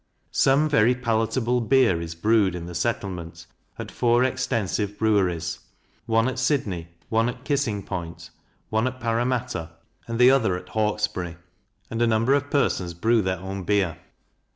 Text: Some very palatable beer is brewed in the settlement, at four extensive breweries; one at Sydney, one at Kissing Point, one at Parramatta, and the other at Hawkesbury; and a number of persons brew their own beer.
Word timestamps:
Some 0.31 0.67
very 0.67 0.95
palatable 0.95 1.61
beer 1.61 2.01
is 2.01 2.15
brewed 2.15 2.55
in 2.55 2.65
the 2.65 2.73
settlement, 2.73 3.45
at 3.77 3.91
four 3.91 4.23
extensive 4.23 4.97
breweries; 4.97 5.59
one 6.07 6.27
at 6.27 6.39
Sydney, 6.39 6.87
one 7.09 7.29
at 7.29 7.43
Kissing 7.43 7.83
Point, 7.83 8.31
one 8.71 8.87
at 8.87 8.99
Parramatta, 8.99 9.69
and 10.07 10.17
the 10.17 10.31
other 10.31 10.57
at 10.57 10.69
Hawkesbury; 10.69 11.37
and 11.91 12.01
a 12.01 12.07
number 12.07 12.33
of 12.33 12.49
persons 12.49 12.95
brew 12.95 13.21
their 13.21 13.37
own 13.37 13.61
beer. 13.63 13.99